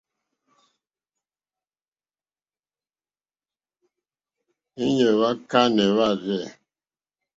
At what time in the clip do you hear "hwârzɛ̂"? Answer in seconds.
5.93-6.43